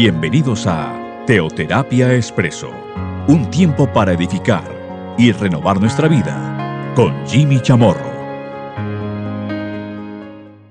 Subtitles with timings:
[0.00, 2.70] Bienvenidos a Teoterapia Expreso,
[3.26, 4.62] un tiempo para edificar
[5.18, 8.08] y renovar nuestra vida con Jimmy Chamorro.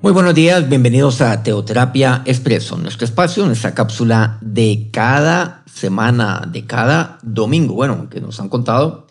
[0.02, 6.66] Muy buenos días, bienvenidos a Teoterapia Expreso, nuestro espacio, nuestra cápsula de cada semana, de
[6.66, 7.73] cada domingo.
[7.73, 9.07] Bueno, que nos han contado,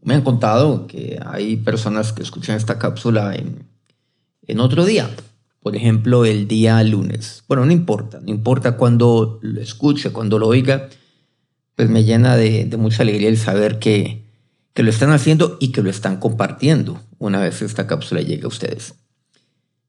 [0.00, 3.68] me han contado que hay personas que escuchan esta cápsula en,
[4.46, 5.10] en otro día,
[5.60, 7.44] por ejemplo, el día lunes.
[7.48, 10.88] Bueno, no importa, no importa cuando lo escuche, cuando lo oiga,
[11.74, 14.24] pues me llena de, mucha alegría el saber que,
[14.72, 18.48] que lo están haciendo y que lo están compartiendo una vez esta cápsula llegue a
[18.48, 18.94] ustedes.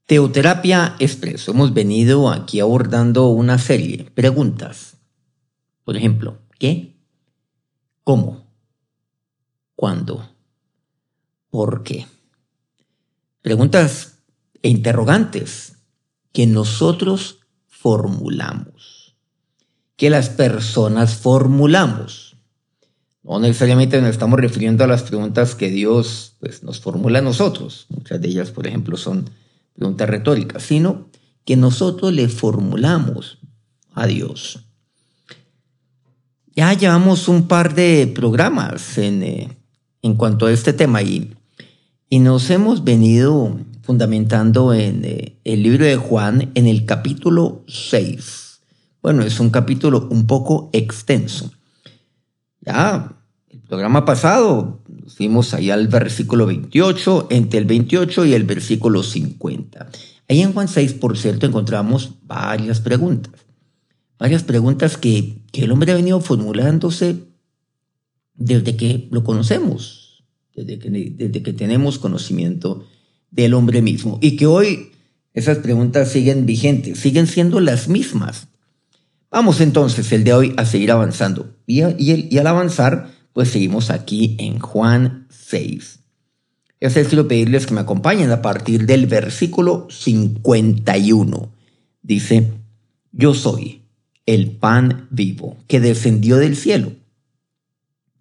[0.05, 1.51] Teoterapia Expreso.
[1.51, 4.09] Hemos venido aquí abordando una serie.
[4.15, 4.97] Preguntas.
[5.83, 6.95] Por ejemplo, ¿qué?
[8.03, 8.47] ¿Cómo?
[9.75, 10.27] ¿Cuándo?
[11.51, 12.07] ¿Por qué?
[13.41, 14.18] Preguntas
[14.61, 15.73] e interrogantes
[16.31, 19.15] que nosotros formulamos,
[19.95, 22.37] que las personas formulamos.
[23.23, 27.85] No necesariamente nos estamos refiriendo a las preguntas que Dios pues, nos formula a nosotros.
[27.89, 29.29] Muchas de ellas, por ejemplo, son
[29.73, 31.09] preguntas retóricas, sino
[31.45, 33.39] que nosotros le formulamos
[33.93, 34.65] a Dios.
[36.55, 39.57] Ya llevamos un par de programas en, eh,
[40.01, 41.33] en cuanto a este tema y,
[42.09, 43.57] y nos hemos venido
[43.89, 48.59] fundamentando en eh, el libro de Juan en el capítulo 6.
[49.01, 51.51] Bueno, es un capítulo un poco extenso.
[52.61, 53.11] Ya,
[53.49, 59.89] el programa pasado fuimos ahí al versículo 28, entre el 28 y el versículo 50.
[60.27, 63.33] Ahí en Juan 6, por cierto, encontramos varias preguntas.
[64.19, 67.23] Varias preguntas que, que el hombre ha venido formulándose
[68.35, 72.85] desde que lo conocemos, desde que, desde que tenemos conocimiento
[73.31, 74.19] del hombre mismo.
[74.21, 74.91] Y que hoy
[75.33, 78.47] esas preguntas siguen vigentes, siguen siendo las mismas.
[79.31, 81.55] Vamos entonces el de hoy a seguir avanzando.
[81.67, 81.81] Y,
[82.37, 85.99] al avanzar, pues seguimos aquí en Juan 6.
[86.81, 91.51] Yo quiero pedirles que me acompañen a partir del versículo 51.
[92.01, 92.51] Dice,
[93.11, 93.83] yo soy
[94.25, 96.93] el pan vivo que descendió del cielo.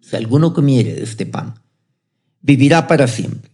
[0.01, 1.55] Si alguno comiere de este pan,
[2.41, 3.48] vivirá para siempre.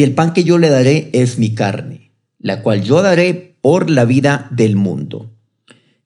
[0.00, 3.90] Y el pan que yo le daré es mi carne, la cual yo daré por
[3.90, 5.30] la vida del mundo.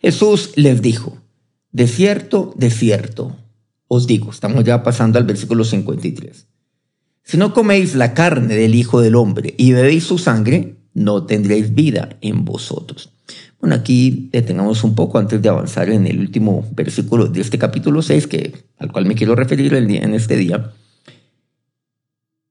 [0.01, 1.19] Jesús les dijo,
[1.71, 3.37] de cierto, de cierto,
[3.87, 6.49] os digo, estamos ya pasando al versículo 53.
[7.23, 11.73] Si no coméis la carne del Hijo del Hombre y bebéis su sangre, no tendréis
[11.73, 13.13] vida en vosotros.
[13.61, 18.03] Bueno, aquí detengamos un poco antes de avanzar en el último versículo de este capítulo
[18.03, 20.73] 6, que, al cual me quiero referir en este día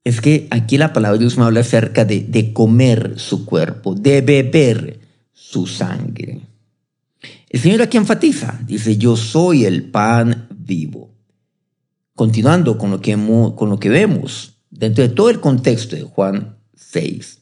[0.04, 3.94] es que aquí la palabra de Dios me habla acerca de, de comer su cuerpo,
[3.94, 5.00] de beber
[5.32, 6.42] su sangre.
[7.48, 11.14] El Señor aquí enfatiza, dice, yo soy el pan vivo.
[12.14, 16.58] Continuando con lo que, con lo que vemos dentro de todo el contexto de Juan
[16.74, 17.38] 6.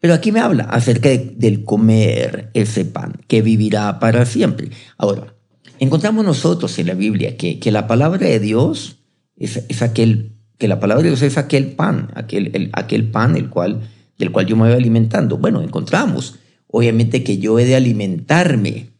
[0.00, 4.70] Pero aquí me habla acerca del comer ese pan que vivirá para siempre.
[4.98, 5.34] Ahora,
[5.78, 8.98] encontramos nosotros en la Biblia que, que la palabra de Dios
[9.36, 13.50] es, es aquel que la palabra de Dios es aquel pan, aquel, aquel pan el
[13.50, 13.80] cual,
[14.16, 15.36] del cual yo me voy alimentando.
[15.36, 16.36] Bueno, encontramos,
[16.68, 18.90] obviamente, que yo he de alimentarme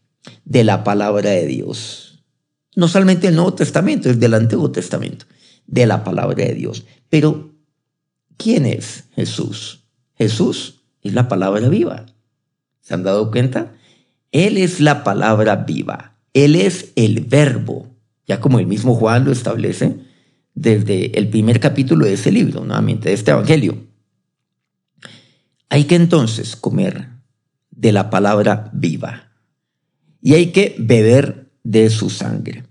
[0.43, 2.25] de la palabra de Dios.
[2.75, 5.25] No solamente el Nuevo Testamento, es del Antiguo Testamento,
[5.65, 6.85] de la palabra de Dios.
[7.07, 7.55] Pero,
[8.35, 9.85] ¿quién es Jesús?
[10.15, 12.07] Jesús es la palabra viva.
[12.81, 13.71] ¿Se han dado cuenta?
[14.33, 16.17] Él es la palabra viva.
[16.33, 17.87] Él es el verbo.
[18.27, 20.02] Ya como el mismo Juan lo establece,
[20.55, 23.87] desde el primer capítulo de ese libro, nuevamente, de este Evangelio.
[25.69, 27.09] Hay que entonces comer
[27.71, 29.31] de la palabra viva
[30.21, 32.63] y hay que beber de su sangre.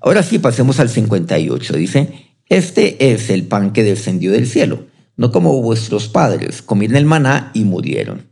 [0.00, 1.76] Ahora sí, pasemos al 58.
[1.76, 4.86] Dice, este es el pan que descendió del cielo,
[5.16, 8.28] no como vuestros padres, comieron el maná y murieron.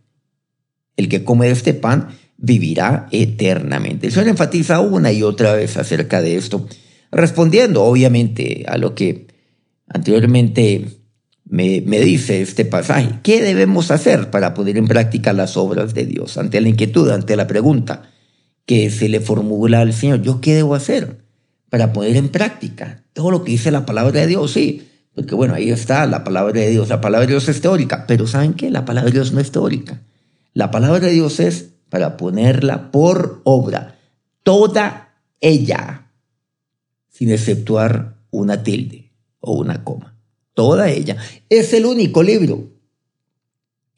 [0.97, 2.09] El que come de este pan
[2.39, 4.07] vivirá eternamente.
[4.07, 6.67] El Señor enfatiza una y otra vez acerca de esto
[7.11, 9.27] respondiendo obviamente a lo que
[9.89, 10.87] anteriormente
[11.45, 13.21] me, dice este pasaje.
[13.23, 16.37] ¿Qué debemos hacer para poner en práctica las obras de Dios?
[16.39, 18.11] Ante la inquietud, ante la pregunta
[18.65, 21.25] que se le formula al Señor, ¿yo qué debo hacer
[21.71, 24.53] para poner en práctica todo lo que dice la palabra de Dios?
[24.53, 26.89] Sí, porque bueno, ahí está la palabra de Dios.
[26.89, 28.71] La palabra de Dios es teórica, pero ¿saben qué?
[28.71, 30.03] La palabra de Dios no es teórica.
[30.53, 33.97] La palabra de Dios es para ponerla por obra,
[34.43, 36.06] toda ella
[37.17, 39.11] sin exceptuar una tilde
[39.41, 40.15] o una coma.
[40.53, 41.17] Toda ella.
[41.49, 42.69] Es el único libro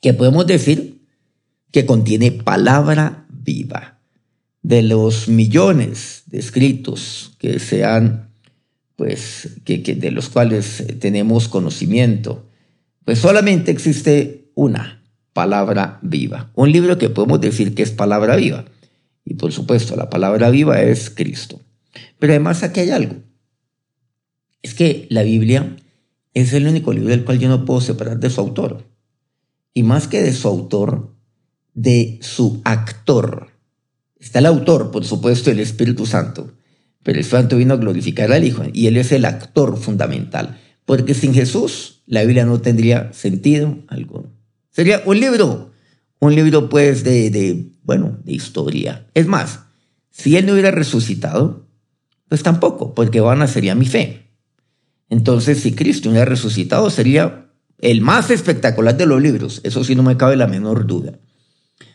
[0.00, 1.02] que podemos decir
[1.72, 3.94] que contiene palabra viva.
[4.60, 8.30] de los millones de escritos que se han,
[8.96, 12.50] pues, que, de los cuales tenemos conocimiento,
[13.04, 16.50] pues solamente existe una palabra viva.
[16.54, 18.66] Un libro que podemos decir que es palabra viva.
[19.24, 21.60] Y por supuesto, la palabra viva es Cristo.
[22.18, 23.16] Pero además aquí hay algo.
[24.62, 25.76] Es que la Biblia
[26.34, 28.84] es el único libro del cual yo no puedo separar de su autor.
[29.74, 31.14] Y más que de su autor,
[31.74, 33.52] de su actor.
[34.18, 36.52] Está el autor, por supuesto, el Espíritu Santo,
[37.04, 41.14] pero el Santo vino a glorificar al Hijo y Él es el actor fundamental, porque
[41.14, 44.32] sin Jesús la Biblia no tendría sentido alguno.
[44.70, 45.70] Sería un libro,
[46.18, 49.06] un libro pues de, de bueno, de historia.
[49.14, 49.60] Es más,
[50.10, 51.67] si Él no hubiera resucitado,
[52.28, 54.30] pues tampoco, porque van a sería mi fe.
[55.08, 59.60] Entonces, si Cristo hubiera resucitado, sería el más espectacular de los libros.
[59.64, 61.18] Eso sí no me cabe la menor duda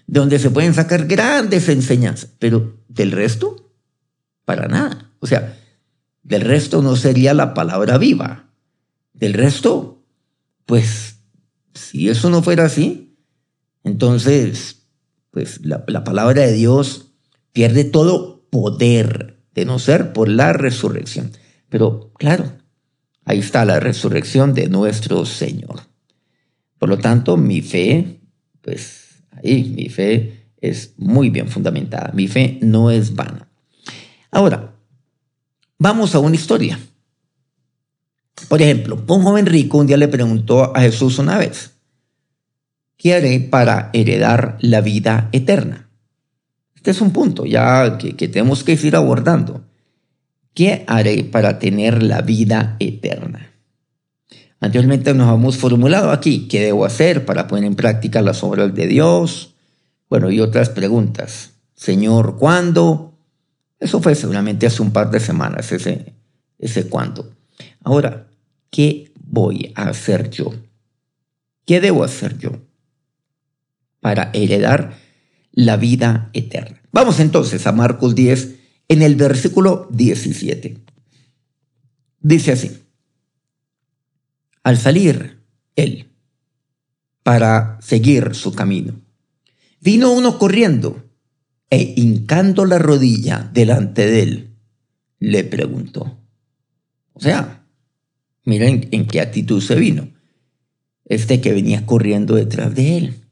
[0.08, 3.72] de donde se pueden sacar grandes enseñanzas, pero del resto,
[4.46, 5.12] para nada.
[5.20, 5.58] O sea,
[6.24, 8.50] del resto no sería la palabra viva.
[9.14, 10.04] Del resto,
[10.66, 11.20] pues,
[11.74, 13.16] si eso no fuera así,
[13.84, 14.88] entonces,
[15.32, 17.14] pues la palabra de Dios
[17.52, 21.32] pierde todo poder de no ser por la resurrección.
[21.70, 22.52] Pero claro,
[23.26, 25.82] ahí está la resurrección de nuestro Señor.
[26.78, 28.20] Por lo tanto, mi fe,
[28.62, 29.04] pues
[29.42, 32.12] Ahí mi fe es muy bien fundamentada.
[32.14, 33.50] Mi fe no es vana.
[34.32, 34.76] Ahora,
[35.78, 36.80] vamos a una historia.
[38.48, 41.74] Por ejemplo, un joven rico un día le preguntó a Jesús una vez,
[42.98, 45.83] ¿qué haré para heredar la vida eterna?
[46.84, 49.64] Este es un punto ya que, que tenemos que ir abordando.
[50.54, 53.54] ¿Qué haré para tener la vida eterna?
[54.60, 58.88] Anteriormente nos hemos formulado aquí qué debo hacer para poner en práctica las obras de
[58.88, 59.56] Dios.
[60.10, 61.52] Bueno, y otras preguntas.
[61.74, 63.18] Señor, ¿cuándo?
[63.80, 66.14] Eso fue seguramente hace un par de semanas, ese,
[66.60, 67.32] ese cuándo.
[67.82, 68.28] Ahora,
[68.70, 70.54] ¿qué voy a hacer yo?
[71.66, 72.52] ¿Qué debo hacer yo
[74.02, 75.02] para heredar
[75.54, 76.82] la vida eterna?
[76.92, 78.56] Vamos entonces a Marcos 10
[78.90, 80.78] en el versículo 17.
[82.20, 82.84] Dice así
[84.64, 85.42] al salir
[85.76, 86.10] él
[87.22, 89.00] para seguir su camino.
[89.82, 91.10] Vino uno corriendo
[91.70, 94.56] e hincando la rodilla delante de él,
[95.20, 96.18] le preguntó.
[97.14, 97.66] O sea,
[98.46, 100.10] miren en qué actitud se vino.
[101.06, 103.23] Este que venía corriendo detrás de él.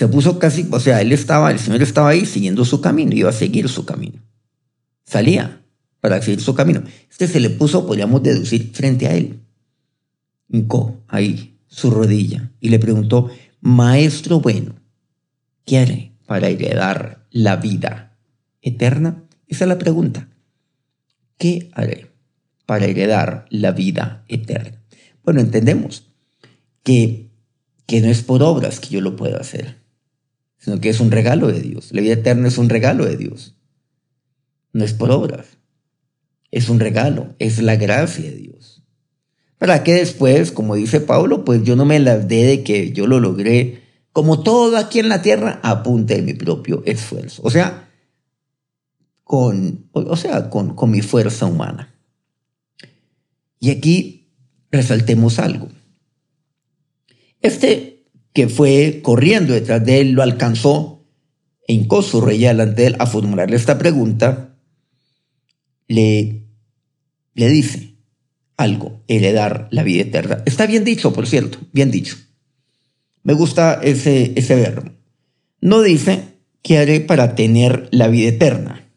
[0.00, 3.28] Se puso casi, o sea, él estaba, el Señor estaba ahí siguiendo su camino, iba
[3.28, 4.18] a seguir su camino.
[5.04, 5.60] Salía
[6.00, 6.82] para seguir su camino.
[7.10, 9.40] Este se le puso, podríamos deducir, frente a él
[10.48, 13.30] hincó ahí su rodilla y le preguntó,
[13.60, 14.74] Maestro bueno,
[15.66, 18.16] ¿qué haré para heredar la vida
[18.62, 19.24] eterna?
[19.48, 20.30] Esa es la pregunta.
[21.36, 22.10] ¿Qué haré
[22.64, 24.82] para heredar la vida eterna?
[25.24, 26.06] Bueno, entendemos
[26.84, 27.28] que,
[27.84, 29.79] que no es por obras que yo lo pueda hacer,
[30.60, 31.90] sino que es un regalo de Dios.
[31.92, 33.56] La vida eterna es un regalo de Dios.
[34.72, 35.58] No es por obras.
[36.52, 38.80] Es un regalo, es la gracia de Dios
[39.60, 43.06] para que después, como dice Pablo, pues yo no me la dé de que yo
[43.06, 47.42] lo logré, como todo aquí en la tierra, a punta de mi propio esfuerzo.
[47.44, 47.90] O sea,
[49.22, 51.94] con, o sea, con, con mi fuerza humana.
[53.58, 54.32] Y aquí
[54.70, 55.68] resaltemos algo.
[57.42, 57.89] Este
[58.32, 61.04] que fue corriendo detrás de él lo alcanzó
[61.66, 64.56] e hincó su rey delante de él a formularle esta pregunta,
[65.88, 66.46] le,
[67.34, 67.96] le dice,
[68.56, 70.42] algo, heredar la vida eterna.
[70.46, 72.16] Está bien dicho, por cierto, bien dicho.
[73.22, 74.90] Me gusta ese, ese verbo.
[75.60, 76.22] No dice,
[76.62, 78.88] ¿qué haré para tener la vida eterna?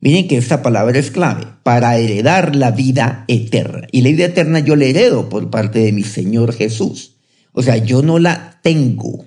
[0.00, 3.86] Miren que esta palabra es clave, para heredar la vida eterna.
[3.92, 7.11] Y la vida eterna yo la heredo por parte de mi Señor Jesús.
[7.52, 9.24] O sea, yo no la tengo.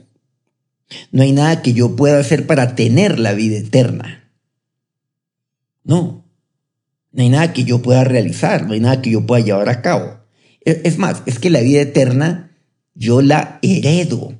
[1.11, 4.31] No hay nada que yo pueda hacer para tener la vida eterna.
[5.83, 6.25] No,
[7.11, 9.81] no hay nada que yo pueda realizar, no hay nada que yo pueda llevar a
[9.81, 10.19] cabo.
[10.61, 12.57] Es más, es que la vida eterna
[12.95, 14.33] yo la heredo.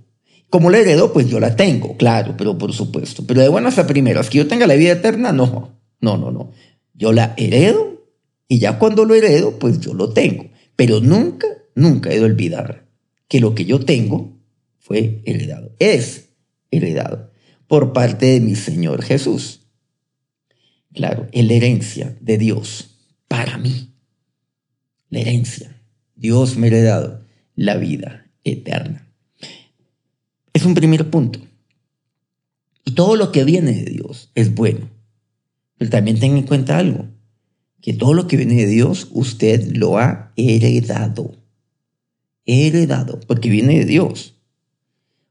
[0.50, 3.26] Como la heredo, pues yo la tengo, claro, pero por supuesto.
[3.28, 6.52] Pero de buenas a primeras, que yo tenga la vida eterna, no, no, no, no.
[6.94, 8.08] Yo la heredo
[8.48, 10.46] y ya cuando lo heredo, pues yo lo tengo.
[10.76, 12.85] Pero nunca, nunca he de olvidar
[13.28, 14.38] que lo que yo tengo
[14.78, 16.30] fue heredado, es
[16.72, 17.32] heredado
[17.68, 19.62] por parte de mi Señor Jesús.
[20.94, 22.96] Claro, es la herencia de Dios
[23.28, 23.92] para mí.
[25.10, 25.82] La herencia.
[26.16, 29.08] Dios me ha dado la vida eterna.
[30.54, 31.40] Es un primer punto.
[32.86, 34.90] Y todo lo que viene de Dios es bueno.
[35.78, 37.08] Pero también tenga en cuenta algo,
[37.82, 41.36] que todo lo que viene de Dios usted lo ha heredado.
[42.46, 44.36] Heredado, porque viene de Dios.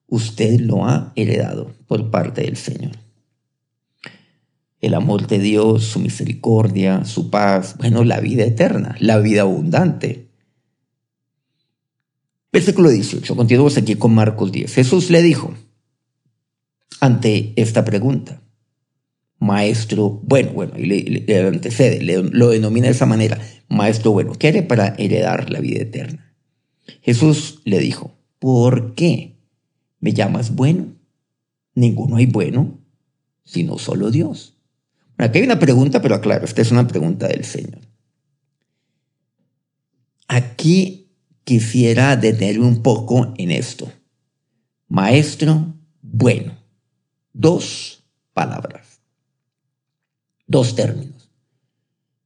[0.08, 2.92] Usted lo ha heredado por parte del Señor.
[4.80, 10.28] El amor de Dios, su misericordia, su paz, bueno, la vida eterna, la vida abundante.
[12.52, 14.72] Versículo 18, continuamos aquí con Marcos 10.
[14.72, 15.54] Jesús le dijo,
[17.00, 18.40] ante esta pregunta.
[19.38, 24.62] Maestro bueno, bueno, y le, antecede, lo denomina de esa manera, maestro bueno, ¿qué haré
[24.62, 26.33] para heredar la vida eterna?
[27.02, 29.36] Jesús le dijo, ¿por qué
[30.00, 30.94] me llamas bueno?
[31.74, 32.78] Ninguno hay bueno,
[33.44, 34.56] sino solo Dios.
[35.18, 37.80] aquí hay una pregunta, pero aclaro, esta es una pregunta del Señor.
[40.28, 41.10] Aquí
[41.44, 43.90] quisiera detenerme un poco en esto.
[44.88, 46.64] Maestro bueno
[47.34, 49.00] dos palabras,
[50.46, 51.30] dos términos.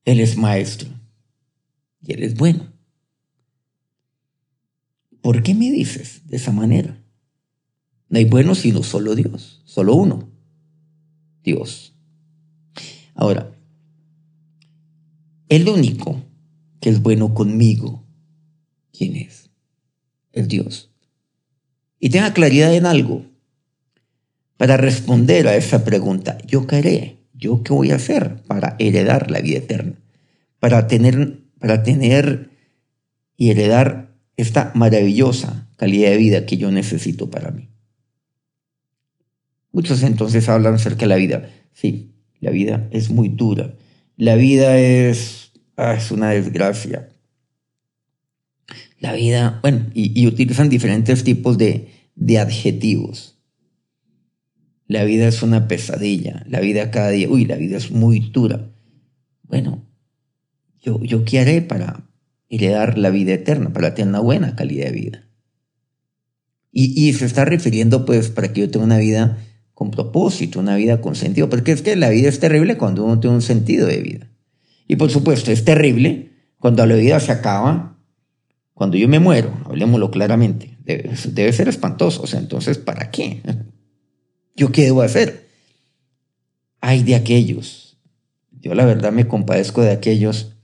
[0.05, 0.89] Él es maestro
[2.01, 2.73] y Él es bueno.
[5.29, 7.05] ¿Por qué me dices de esa manera?
[8.09, 10.31] No hay bueno sino solo Dios, solo uno,
[11.43, 11.95] Dios.
[13.15, 13.53] Ahora,
[15.51, 16.25] el único
[16.81, 18.07] que es bueno conmigo,
[18.91, 19.51] ¿quién es?
[20.33, 20.95] Es Dios.
[22.01, 23.27] Y tenga claridad en algo
[24.57, 26.39] para responder a esa pregunta.
[26.47, 27.19] ¿Yo qué haré?
[27.35, 30.01] ¿Yo qué voy a hacer para heredar la vida eterna?
[30.59, 32.49] Para tener, para tener
[33.37, 34.08] y heredar
[34.39, 37.69] esta maravillosa calidad de vida que yo necesito para mí.
[39.73, 41.51] Muchos entonces hablan acerca de la vida.
[41.73, 43.75] Sí, la vida es muy dura.
[44.17, 47.09] La vida es, ah, es una desgracia.
[49.01, 53.39] La vida, bueno, y, utilizan diferentes tipos de, de adjetivos.
[54.87, 58.71] La vida es una pesadilla, la vida cada día, uy, la vida es muy dura.
[59.43, 59.85] Bueno,
[60.81, 62.08] yo, yo qué haré para
[62.49, 65.25] heredar la vida eterna, para tener una buena calidad de vida.
[66.73, 69.39] Y, y se está refiriendo pues para que yo tenga una vida
[69.75, 73.21] con propósito, una vida con sentido, porque es que la vida es terrible cuando uno
[73.21, 74.29] tiene un sentido de vida.
[74.89, 77.97] Y por supuesto, es terrible cuando la vida se acaba,
[78.75, 83.43] cuando yo me muero, hablemoslo claramente, debe, ser espantoso, o sea, entonces, ¿para qué?
[84.57, 85.47] ¿Yo qué debo hacer?
[86.81, 87.99] Hay de aquellos,
[88.61, 90.57] yo la verdad me compadezco de aquellos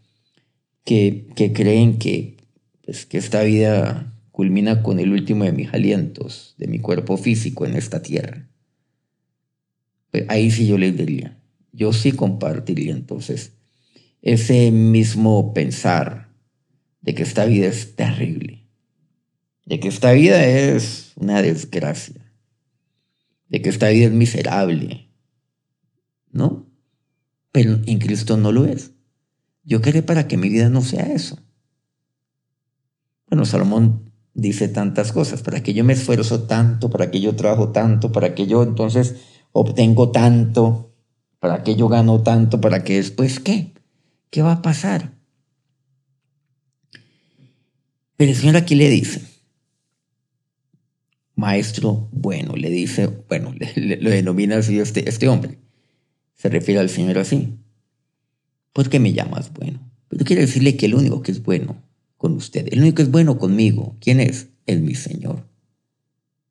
[0.85, 2.37] que, creen que,
[2.85, 7.67] pues, que esta vida culmina con el último de mis alientos, de mi cuerpo físico
[7.67, 8.49] en esta tierra.
[10.11, 11.39] Pues ahí sí yo les diría,
[11.73, 13.53] yo sí compartiría entonces
[14.23, 16.31] ese mismo pensar
[17.01, 18.67] de que esta vida es terrible,
[19.67, 22.33] de que esta vida es una desgracia,
[23.49, 25.09] de que esta vida es miserable.
[26.33, 26.67] ¿No?
[27.53, 28.91] Pero en Cristo no lo es.
[29.65, 31.39] Yo queré para que mi vida no sea eso.
[33.29, 37.71] Bueno, Salomón dice tantas cosas, para que yo me esfuerzo tanto, para que yo trabajo
[37.71, 39.17] tanto, para que yo entonces
[39.53, 40.93] obtengo tanto,
[41.39, 43.73] para que yo gano tanto, para que después, ¿qué?
[44.31, 45.15] ¿Qué va a pasar?
[48.17, 49.23] Pero el Señor aquí le dice,
[51.35, 55.59] maestro bueno, le dice, bueno, lo denomina así este, este hombre.
[56.35, 57.59] Se refiere al Señor así.
[58.75, 59.81] ¿Por qué me llamas bueno?
[60.09, 61.83] Pero quiero decirle que el único que es bueno
[62.19, 64.49] con usted, el único que es bueno conmigo, ¿quién es?
[64.67, 65.49] Es mi Señor.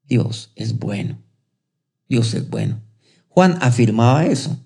[0.08, 1.22] Dios es bueno.
[2.10, 2.82] Dios es bueno.
[3.28, 4.60] Juan afirmaba eso.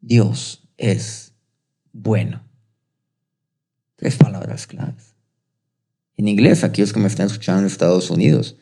[0.00, 1.32] Dios es
[1.92, 2.42] bueno.
[3.96, 5.14] Tres palabras claves.
[6.16, 8.56] En inglés, aquellos que me están escuchando en Estados Unidos,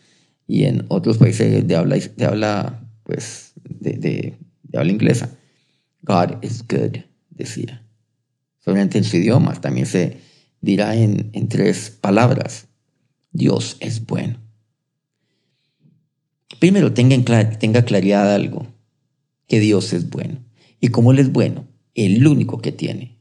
[0.46, 5.30] y en otros países de habla, de habla, pues, de, de, habla inglesa.
[6.02, 6.98] God is good,
[7.30, 7.86] decía.
[8.60, 10.18] Solamente en su idioma también se
[10.60, 12.68] dirá en, tres palabras.
[13.32, 14.38] Dios es bueno.
[16.58, 18.66] Primero, tenga, tenga claridad algo,
[19.46, 20.44] que Dios es bueno.
[20.80, 23.18] Y como Él es bueno, el único que tiene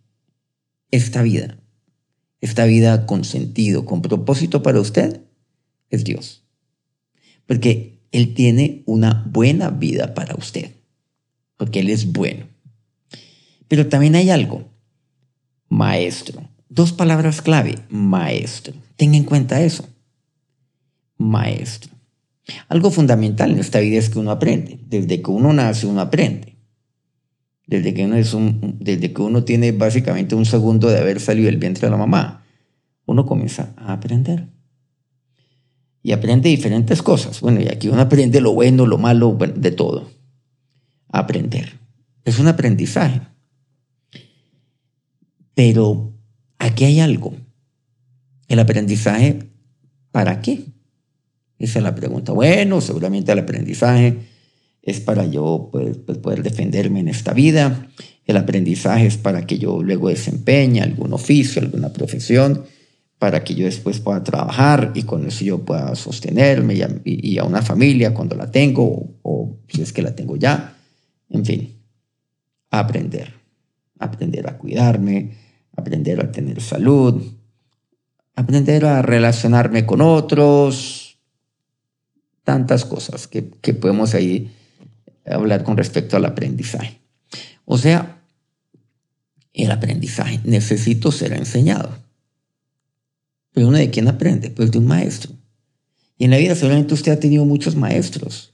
[0.91, 1.60] esta vida,
[2.41, 5.22] esta vida con sentido, con propósito para usted,
[5.89, 6.43] es Dios
[7.50, 10.75] porque Él tiene una buena vida para usted,
[11.58, 12.46] porque Él es bueno.
[13.67, 14.72] Pero también hay algo,
[15.79, 16.41] maestro.
[16.67, 18.74] Dos palabras clave, maestro.
[18.98, 19.88] Tenga en cuenta eso,
[21.17, 21.91] maestro.
[22.67, 24.79] Algo fundamental en esta vida es que uno aprende.
[24.86, 26.57] Desde que uno nace, uno aprende.
[27.65, 31.45] Desde que uno, es un, desde que uno tiene básicamente un segundo de haber salido
[31.45, 32.43] del vientre de la mamá,
[33.05, 34.48] uno comienza a aprender
[36.03, 37.39] y aprende diferentes cosas.
[37.39, 40.09] Bueno, y aquí uno aprende lo bueno, lo malo, de todo.
[41.07, 41.79] aprender.
[42.25, 43.21] Es un aprendizaje.
[45.60, 46.13] Pero
[46.58, 47.34] aquí hay algo.
[48.48, 49.39] El aprendizaje,
[50.10, 50.62] ¿para qué?
[51.58, 52.32] Esa es la pregunta.
[52.32, 54.20] Bueno, seguramente el aprendizaje
[54.82, 57.89] es para yo pues, pues, poder defenderme en esta vida.
[58.25, 62.63] El aprendizaje es para que yo luego desempeñe algún oficio, alguna profesión,
[63.18, 67.62] para que yo después pueda trabajar y con eso yo pueda sostenerme y a, una
[67.62, 70.78] familia cuando la tengo o, o si es que la tengo ya.
[71.30, 71.82] En fin,
[72.72, 73.34] aprender.
[74.00, 75.34] Aprender a cuidarme,
[75.79, 77.24] aprender a tener salud,
[78.36, 81.17] aprender a relacionarme con otros,
[82.43, 84.51] tantas cosas que, podemos ahí
[85.25, 87.00] hablar con respecto al aprendizaje.
[87.65, 88.21] O sea,
[89.53, 91.98] el aprendizaje necesito ser enseñado.
[93.51, 94.50] Pero uno de quién aprende?
[94.50, 95.33] Pues de un maestro.
[96.17, 98.53] Y en la vida seguramente usted ha tenido muchos maestros,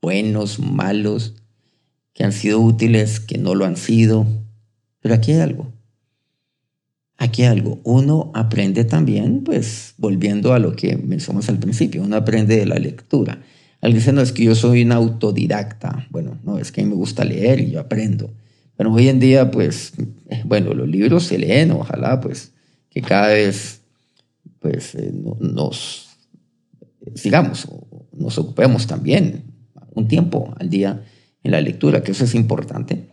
[0.00, 1.34] buenos, malos,
[2.12, 4.26] que han sido útiles, que no lo han sido.
[5.00, 5.75] Pero aquí hay algo
[7.18, 7.80] aquí algo.
[7.84, 12.76] Uno aprende también, pues, volviendo a lo que mencionamos al principio, uno aprende de la
[12.76, 13.40] lectura.
[13.80, 16.06] Alguien dice, no, es que yo soy un autodidacta.
[16.10, 18.30] Bueno, no, es que a mí me gusta leer y yo aprendo.
[18.76, 19.92] Pero hoy en día, pues,
[20.28, 22.52] eh, bueno, los libros se leen, ojalá, pues,
[22.90, 23.80] que cada vez,
[24.60, 26.08] pues, eh, nos
[27.14, 27.68] sigamos,
[28.12, 29.44] nos ocupemos también
[29.94, 31.02] un tiempo al día
[31.42, 33.08] en la lectura, que eso es importante.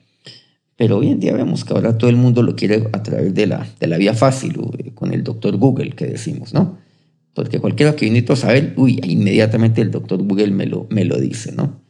[0.75, 3.47] Pero hoy en día vemos que ahora todo el mundo lo quiere a través de
[3.47, 4.59] la, de la vía fácil,
[4.95, 6.77] con el doctor Google que decimos, ¿no?
[7.35, 11.19] Porque cualquiera que viene a saber, uy, inmediatamente el doctor Google me lo, me lo
[11.19, 11.81] dice, ¿no?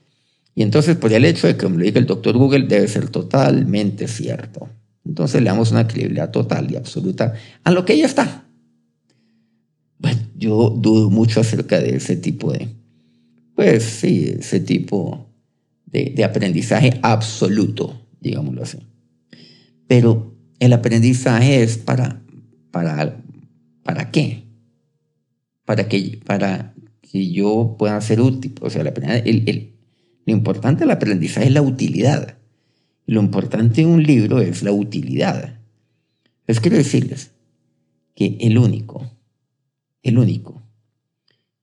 [0.55, 3.09] Y entonces, por el hecho de que me lo diga el doctor Google, debe ser
[3.09, 4.69] totalmente cierto.
[5.05, 8.45] Entonces le damos una credibilidad total y absoluta a lo que ya está.
[9.97, 12.67] Bueno, yo dudo mucho acerca de ese tipo de,
[13.55, 15.29] pues sí, ese tipo
[15.85, 18.79] de, de aprendizaje absoluto digámoslo así.
[19.87, 22.23] Pero el aprendizaje es para,
[22.71, 23.21] para,
[23.83, 24.43] ¿para qué?
[25.65, 28.55] Para que, para que yo pueda ser útil.
[28.61, 29.73] O sea, el,
[30.25, 32.37] lo importante del aprendizaje es la utilidad.
[33.05, 35.59] Lo importante de un libro es la utilidad.
[36.47, 37.31] Les quiero decirles
[38.15, 39.11] que el único,
[40.01, 40.61] el único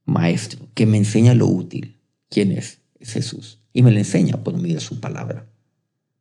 [0.04, 1.96] maestro que me enseña lo útil,
[2.28, 2.80] ¿quién es?
[2.98, 3.60] Es Jesús.
[3.72, 5.49] Y me lo enseña por medio de su palabra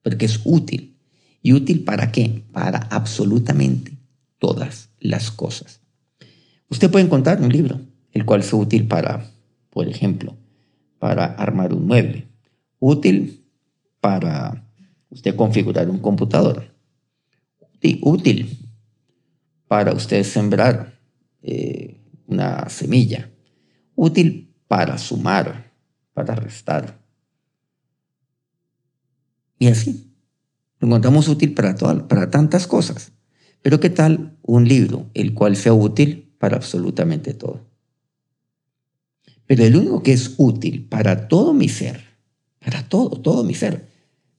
[0.02, 0.98] porque es útil.
[1.42, 2.44] ¿Y útil para qué?
[2.52, 3.98] Para absolutamente
[4.40, 5.82] todas las cosas.
[6.70, 7.80] Usted puede encontrar un libro,
[8.12, 9.32] el cual es útil para,
[9.70, 10.38] por ejemplo,
[11.00, 12.28] para armar un mueble,
[12.80, 13.46] útil
[14.02, 14.66] para
[15.10, 16.74] usted configurar un computador,
[18.02, 18.58] útil
[19.68, 21.00] para usted sembrar
[21.42, 23.30] eh, una semilla,
[23.96, 25.72] útil para sumar,
[26.14, 26.99] para restar,
[29.60, 30.12] y así.
[30.80, 33.12] Lo encontramos útil para, para tantas cosas.
[33.62, 37.68] Pero ¿qué tal un libro, el cual sea útil para absolutamente todo?
[39.46, 42.06] Pero el único que es útil para todo mi ser,
[42.60, 43.90] para todo, todo mi ser,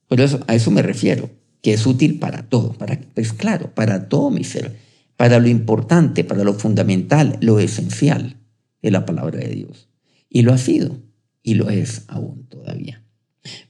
[0.07, 1.29] por eso, a eso me refiero,
[1.61, 2.99] que es útil para todo, para,
[3.37, 4.77] claro, para todo mi ser,
[5.15, 8.37] para lo importante, para lo fundamental, lo esencial,
[8.81, 9.89] es la palabra de Dios.
[10.29, 10.97] Y lo ha sido,
[11.43, 13.03] y lo es aún todavía.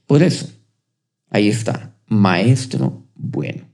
[0.06, 0.48] Por eso,
[1.32, 3.66] Ahí está, maestro bueno.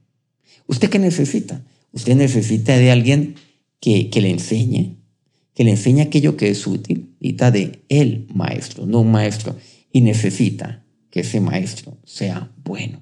[0.68, 1.64] ¿Usted qué necesita?
[1.90, 3.34] Usted necesita de alguien
[3.80, 4.98] que, le enseñe,
[5.54, 7.16] que le enseñe aquello que es útil.
[7.18, 9.56] Necesita de el maestro, no un maestro.
[9.90, 13.00] Y necesita que ese maestro sea bueno.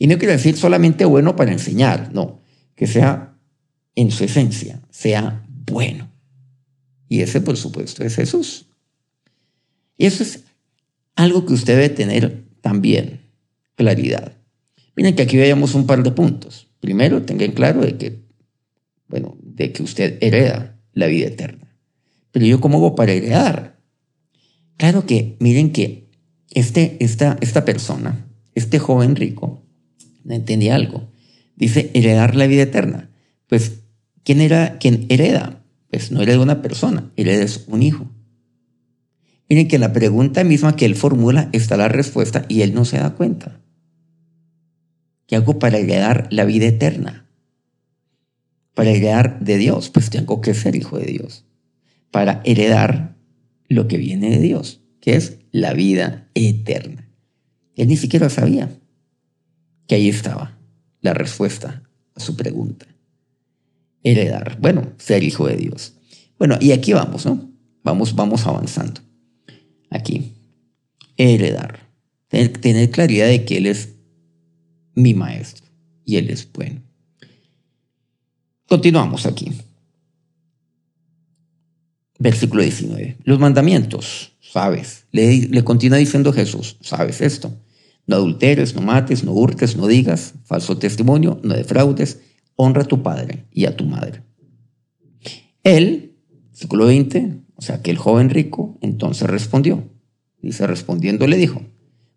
[0.00, 2.42] Y no quiero decir solamente bueno para enseñar, no,
[2.74, 3.38] que sea
[3.94, 6.10] en su esencia, sea bueno.
[7.08, 8.66] Y ese, por supuesto, es Jesús.
[9.96, 10.42] Y eso es
[11.14, 13.23] algo que usted debe tener también
[13.76, 14.36] claridad.
[14.96, 16.68] Miren que aquí veamos un par de puntos.
[16.80, 18.24] Primero, tengan claro de que,
[19.08, 21.76] bueno, de que usted hereda la vida eterna.
[22.30, 23.80] Pero yo, ¿cómo hago para heredar?
[24.76, 26.10] Claro que, miren que
[26.50, 29.64] este, esta, esta persona, este joven rico,
[30.24, 31.12] no entendía algo.
[31.56, 33.10] Dice heredar la vida eterna.
[33.46, 33.80] Pues,
[34.24, 35.64] ¿quién era quien hereda?
[35.90, 38.10] Pues no hereda una persona, hereda un hijo.
[39.48, 42.98] Miren que la pregunta misma que él formula está la respuesta y él no se
[42.98, 43.60] da cuenta.
[45.26, 47.26] ¿Qué hago para heredar la vida eterna?
[48.74, 51.44] Para heredar de Dios, pues tengo que ser hijo de Dios.
[52.10, 53.16] Para heredar
[53.68, 57.08] lo que viene de Dios, que es la vida eterna.
[57.76, 58.70] Él ni siquiera sabía
[59.86, 60.58] que ahí estaba
[61.00, 61.82] la respuesta
[62.14, 62.86] a su pregunta.
[64.02, 65.94] Heredar, bueno, ser hijo de Dios.
[66.38, 67.50] Bueno, y aquí vamos, ¿no?
[67.82, 69.00] Vamos, vamos avanzando.
[69.90, 70.32] Aquí,
[71.16, 71.84] heredar
[72.42, 73.93] tener claridad de que Él es
[74.94, 75.66] mi maestro
[76.04, 76.82] y Él es bueno.
[78.68, 79.52] Continuamos aquí.
[82.18, 83.18] Versículo 19.
[83.24, 85.06] Los mandamientos, sabes.
[85.10, 87.52] Le, continúa diciendo Jesús, sabes esto.
[88.06, 92.20] No adulteres, no mates, no hurtes, no digas falso testimonio, no defraudes,
[92.56, 94.22] honra a tu padre y a tu madre.
[95.62, 96.16] Él,
[96.50, 99.88] versículo 20, o sea que el joven rico entonces respondió.
[100.40, 101.62] Dice, respondiendo le dijo,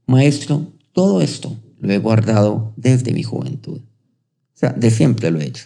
[0.05, 3.81] Maestro, todo esto lo he guardado desde mi juventud.
[3.81, 5.65] O sea, de siempre lo he hecho.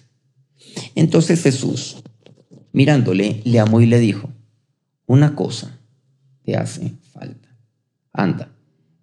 [0.95, 2.03] Entonces Jesús,
[2.71, 4.29] mirándole, le amó y le dijo,
[5.05, 5.79] una cosa
[6.43, 7.49] te hace falta.
[8.13, 8.51] Anda,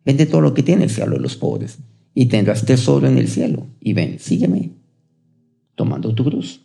[0.04, 1.78] vende todo lo que tienes y de los pobres,
[2.14, 3.66] y tendrás tesoro en el cielo.
[3.80, 4.72] Y ven, sígueme,
[5.74, 6.60] tomando tu cruz.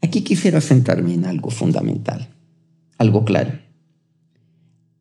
[0.00, 2.28] Aquí quisiera sentarme en algo fundamental,
[2.96, 3.67] algo claro.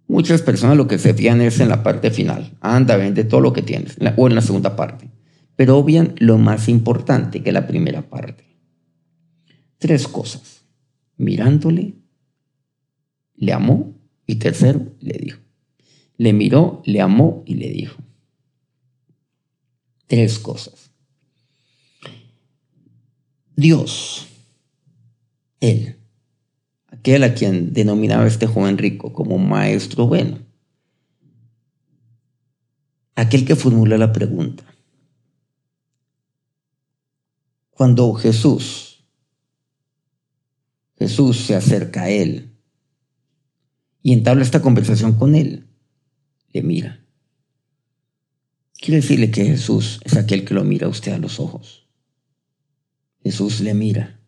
[0.07, 2.57] Muchas personas lo que se fían es en la parte final.
[2.61, 5.09] Anda, vende todo lo que tienes, o en la segunda parte.
[5.55, 8.45] Pero obvian lo más importante que la primera parte.
[9.77, 10.65] Tres cosas.
[11.17, 11.95] Mirándole,
[13.35, 15.39] le amó y tercero, le dijo.
[16.17, 18.01] Le miró, le amó y le dijo.
[20.07, 20.91] Tres cosas.
[23.55, 24.27] Dios,
[25.59, 25.96] Él,
[26.97, 30.39] aquel a quien denominaba este joven rico como maestro bueno,
[33.15, 34.63] aquel que formula la pregunta.
[37.69, 39.05] Cuando Jesús,
[40.97, 42.57] Jesús se acerca a él
[44.01, 45.67] y entabla esta conversación con él,
[46.51, 47.05] le mira.
[48.73, 51.87] Quiere decirle que Jesús es aquel que lo mira a usted a los ojos.
[53.23, 54.19] Jesús le mira.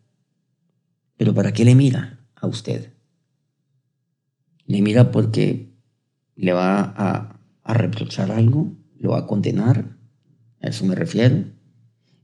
[1.16, 2.19] ¿Pero para qué le mira?
[2.40, 2.92] A usted.
[4.66, 5.72] Le mira porque
[6.36, 7.36] le va a,
[7.72, 9.96] reprochar algo, lo va a condenar,
[10.60, 11.44] a eso me refiero.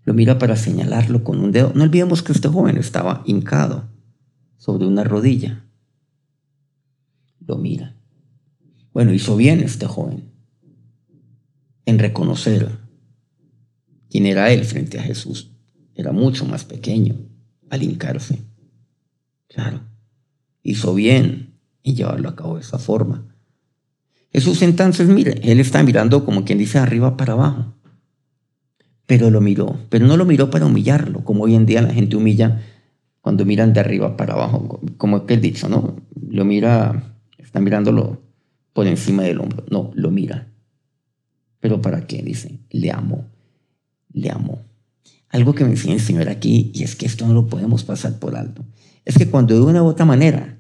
[0.03, 1.73] Lo mira para señalarlo con un dedo.
[1.75, 3.89] No olvidemos que este joven estaba hincado
[4.57, 5.65] sobre una rodilla.
[7.41, 7.97] Lo mira.
[8.93, 10.31] Bueno, hizo bien este joven
[11.85, 12.71] en reconocer
[14.11, 15.51] quién era él frente a Jesús.
[15.95, 17.17] Era mucho más pequeño
[17.71, 18.39] al hincarse.
[19.49, 19.96] Claro
[20.67, 23.25] hizo bien en llevarlo a cabo de esa forma.
[24.33, 27.75] Jesús entonces, mire, él está mirando como quien dice arriba para abajo.
[29.07, 32.17] Pero lo miró, pero no lo miró para humillarlo, como hoy en día la gente
[32.17, 32.61] humilla
[33.21, 35.97] cuando miran de arriba para abajo, como aquel dicho, ¿no?
[36.29, 38.21] Lo mira, está mirándolo
[38.73, 39.65] por encima del hombro.
[39.71, 40.49] No, lo mira.
[41.61, 42.23] ¿Pero para qué?
[42.23, 43.27] Dice, le amo,
[44.13, 44.63] le amo.
[45.29, 48.19] Algo que me enseña el Señor aquí, y es que esto no lo podemos pasar
[48.19, 48.65] por alto,
[49.05, 50.56] es que cuando de una u otra manera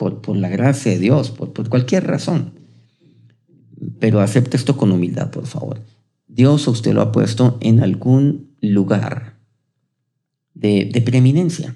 [0.00, 2.54] por, la gracia de Dios, por, cualquier razón.
[3.98, 5.80] Pero acepte esto con humildad, por favor.
[6.26, 9.34] Dios a usted lo ha puesto en algún lugar
[10.54, 11.74] de, preeminencia.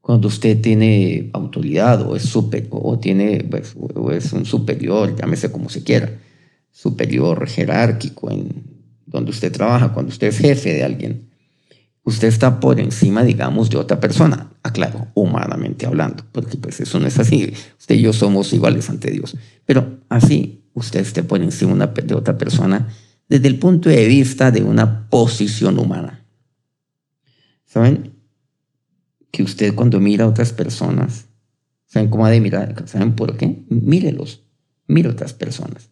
[0.00, 5.52] Cuando usted tiene autoridad o es, super, o tiene, pues, o es un superior, llámese
[5.52, 6.10] como se quiera,
[6.72, 8.64] superior jerárquico en
[9.06, 11.28] donde usted trabaja, cuando usted es jefe de alguien,
[12.04, 14.50] usted está por encima, digamos, de otra persona.
[14.62, 17.52] Aclaro, humanamente hablando, porque pues eso no es así.
[17.78, 19.36] Usted y yo somos iguales ante Dios.
[19.66, 22.88] Pero así, usted esté por encima de otra persona
[23.28, 26.24] desde el punto de vista de una posición humana.
[27.64, 28.12] ¿Saben?
[29.30, 31.26] Que usted cuando mira a otras personas,
[31.86, 32.84] ¿saben cómo ha de mirar?
[32.86, 33.64] ¿Saben por qué?
[33.68, 34.44] Mírelos,
[34.86, 35.88] mire a otras personas.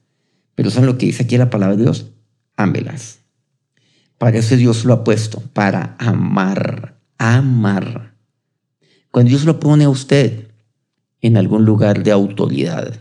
[0.54, 2.10] Pero ¿saben lo que dice aquí la palabra de Dios?
[2.56, 3.19] Ámbelas
[4.20, 8.12] para eso Dios lo ha puesto, para amar, amar.
[9.10, 10.48] Cuando Dios lo pone a usted
[11.22, 13.00] en algún lugar de autoridad,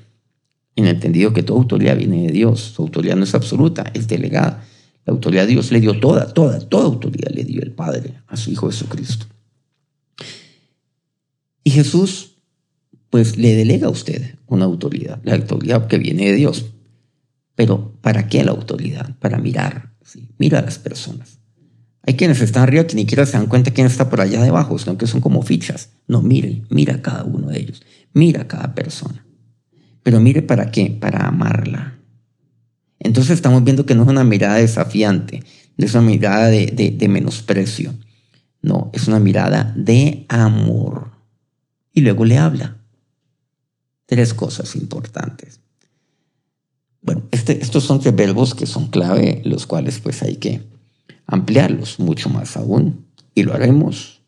[0.78, 4.64] en entendido que toda autoridad viene de Dios, su autoridad no es absoluta, es delegada.
[5.06, 8.38] La autoridad de Dios le dio toda, toda, toda autoridad le dio el Padre a
[8.38, 9.26] su Hijo Jesucristo.
[11.66, 12.38] Y Jesús,
[13.10, 16.68] pues le delega a usted una autoridad, la autoridad que viene de Dios.
[17.56, 19.18] Pero ¿para qué la autoridad?
[19.20, 19.89] Para mirar,
[20.38, 21.40] Mira a las personas.
[22.04, 24.80] Hay quienes están arriba que ni siquiera se dan cuenta quién está por allá debajo,
[24.80, 25.90] sino que son como fichas.
[26.08, 27.82] No, mire, mira a cada uno de ellos.
[28.14, 29.26] Mira a cada persona.
[30.04, 32.00] Pero mire para qué, para amarla.
[33.00, 35.44] Entonces estamos viendo que no es una mirada desafiante,
[35.78, 37.94] no es una mirada de menosprecio.
[38.62, 41.12] No, es una mirada de amor.
[41.94, 42.78] Y luego le habla.
[44.06, 45.62] Tres cosas importantes.
[47.10, 50.62] Bueno, este, estos son tres verbos que son clave, los cuales pues hay que
[51.26, 54.22] ampliarlos mucho más aún y lo haremos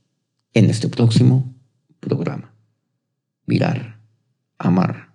[0.55, 1.53] en este próximo
[1.99, 2.55] programa.
[3.45, 3.99] Mirar,
[4.57, 5.13] amar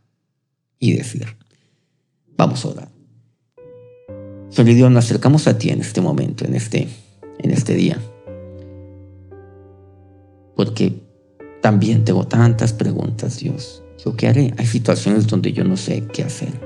[0.79, 1.27] y decir.
[2.37, 2.89] Vamos a orar.
[4.51, 6.87] Señor nos acercamos a ti en este momento, en este,
[7.41, 8.01] en este día.
[10.55, 11.03] Porque
[11.61, 13.83] también tengo tantas preguntas, Dios.
[14.05, 14.55] ¿Yo qué haré?
[14.57, 16.66] Hay situaciones donde yo no sé qué hacer.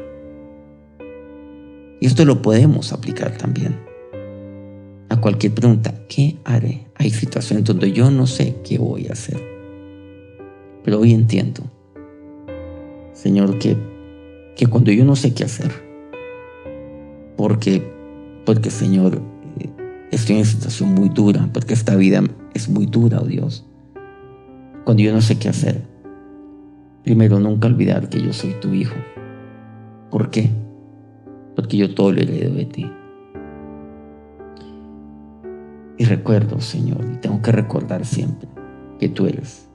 [2.01, 3.79] Y esto lo podemos aplicar también
[5.11, 5.93] a cualquier pregunta.
[6.09, 6.87] ¿Qué haré?
[6.95, 9.39] Hay situaciones donde yo no sé qué voy a hacer.
[10.83, 11.63] Pero hoy entiendo,
[13.13, 13.77] Señor, que,
[14.57, 15.71] que cuando yo no sé qué hacer,
[17.37, 17.83] porque,
[18.47, 19.21] porque Señor,
[19.59, 19.69] eh,
[20.11, 22.23] estoy en una situación muy dura, porque esta vida
[22.55, 23.67] es muy dura, oh Dios.
[24.85, 25.83] Cuando yo no sé qué hacer,
[27.05, 28.97] primero nunca olvidar que yo soy tu hijo.
[30.11, 30.51] ¿Por qué?
[31.61, 32.91] Porque yo todo lo heredo de ti.
[35.99, 38.49] Y recuerdo, Señor, y tengo que recordar siempre
[38.99, 39.69] que tú eres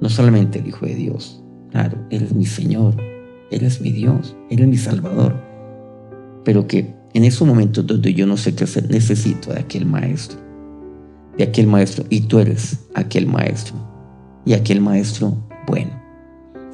[0.00, 2.96] no solamente el Hijo de Dios, claro, eres mi Señor,
[3.50, 5.38] eres mi Dios, eres mi Salvador,
[6.46, 10.38] pero que en esos momentos donde yo no sé qué hacer, necesito de aquel Maestro,
[11.36, 13.76] de aquel Maestro, y tú eres aquel Maestro,
[14.46, 15.92] y aquel Maestro bueno,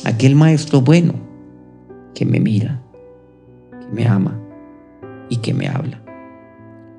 [0.04, 1.14] aquel Maestro bueno
[2.14, 2.85] que me mira,
[3.86, 4.40] que me ama
[5.28, 6.02] y que me habla.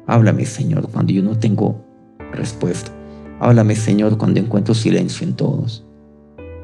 [0.08, 1.84] Háblame, Señor, cuando yo no tengo
[2.32, 2.92] respuesta.
[3.40, 5.86] Háblame, Señor, cuando encuentro silencio en todos.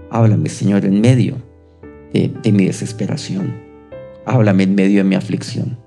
[0.10, 1.36] Háblame, Señor, en medio
[2.14, 3.54] de, mi desesperación.
[4.26, 5.78] Háblame en medio de mi aflicción.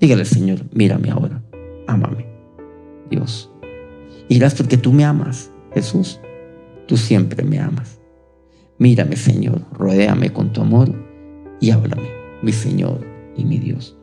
[0.00, 1.42] Dígale, Señor, mírame ahora.
[1.86, 2.26] Ámame,
[3.10, 3.50] Dios.
[4.28, 6.20] Y gracias porque tú me amas, Jesús.
[6.86, 8.00] Tú siempre me amas.
[8.78, 10.94] Mírame, Señor, rodéame con tu amor
[11.60, 12.08] y háblame,
[12.42, 13.07] mi Señor
[13.38, 13.96] y mi Dios.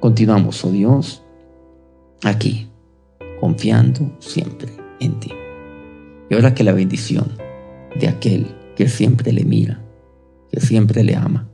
[0.00, 1.24] Continuamos, oh Dios,
[2.22, 2.68] aquí,
[3.40, 5.32] confiando siempre en ti.
[6.30, 7.32] Y ahora que la bendición
[7.98, 8.46] de aquel
[8.76, 9.82] que siempre le mira,
[10.52, 11.48] que siempre le ama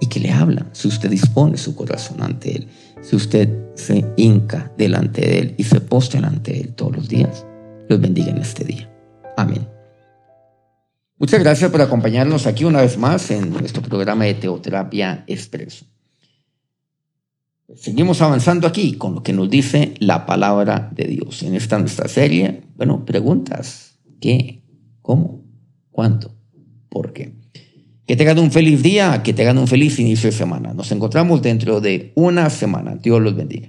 [0.00, 2.68] y que le habla, si usted dispone su corazón ante Él,
[3.02, 7.08] si usted se hinca delante de Él y se postra delante de Él todos los
[7.08, 7.46] días,
[7.88, 8.90] los bendiga en este día.
[9.36, 9.79] Amén.
[11.20, 15.84] Muchas gracias por acompañarnos aquí una vez más en nuestro programa de Teoterapia Expreso.
[17.76, 21.42] Seguimos avanzando aquí con lo que nos dice la palabra de Dios.
[21.42, 23.98] En esta nuestra serie, bueno, preguntas.
[24.18, 24.62] ¿Qué?
[25.02, 25.44] ¿Cómo?
[25.90, 26.34] ¿Cuánto?
[26.88, 27.34] ¿Por qué?
[28.06, 30.72] Que tengan un feliz día, que tengan un feliz inicio de semana.
[30.72, 32.96] Nos encontramos dentro de una semana.
[32.96, 33.68] Dios los bendiga.